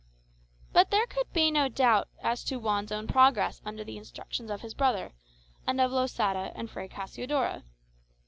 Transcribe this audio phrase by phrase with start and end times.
[0.73, 4.61] Put there could be no doubt as to Juan's own progress under the instructions of
[4.61, 5.13] his brother,
[5.67, 7.61] and of Losada and Fray Cassiodoro.